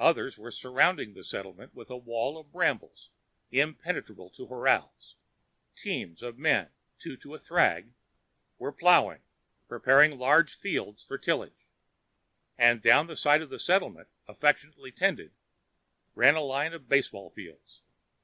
Others 0.00 0.36
were 0.38 0.50
surrounding 0.50 1.14
the 1.14 1.22
settlement 1.22 1.72
with 1.72 1.88
a 1.88 1.96
wall 1.96 2.36
of 2.36 2.50
brambles, 2.50 3.10
impenetrable 3.52 4.28
to 4.30 4.48
horals. 4.48 5.14
Teams 5.76 6.20
of 6.20 6.36
men, 6.36 6.70
two 6.98 7.16
to 7.18 7.36
a 7.36 7.38
thrag, 7.38 7.92
were 8.58 8.72
plowing, 8.72 9.22
preparing 9.68 10.18
large 10.18 10.52
fields 10.56 11.04
for 11.04 11.16
tillage. 11.16 11.68
And 12.58 12.82
down 12.82 13.06
the 13.06 13.14
side 13.14 13.40
of 13.40 13.50
the 13.50 13.58
settlement, 13.60 14.08
affectionately 14.26 14.90
tended, 14.90 15.30
ran 16.16 16.34
a 16.34 16.40
line 16.40 16.72
of 16.72 16.88
baseball 16.88 17.30
fields. 17.30 17.82